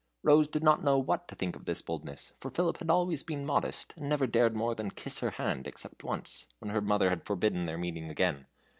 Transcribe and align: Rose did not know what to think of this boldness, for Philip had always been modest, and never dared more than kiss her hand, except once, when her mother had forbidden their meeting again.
Rose 0.23 0.47
did 0.47 0.63
not 0.63 0.83
know 0.83 0.97
what 0.97 1.27
to 1.27 1.35
think 1.35 1.55
of 1.55 1.65
this 1.65 1.83
boldness, 1.83 2.33
for 2.39 2.49
Philip 2.49 2.79
had 2.79 2.89
always 2.89 3.21
been 3.21 3.45
modest, 3.45 3.93
and 3.95 4.09
never 4.09 4.25
dared 4.25 4.55
more 4.55 4.73
than 4.73 4.89
kiss 4.89 5.19
her 5.19 5.29
hand, 5.29 5.67
except 5.67 6.03
once, 6.03 6.47
when 6.57 6.71
her 6.71 6.81
mother 6.81 7.09
had 7.11 7.23
forbidden 7.23 7.67
their 7.67 7.77
meeting 7.77 8.09
again. 8.09 8.47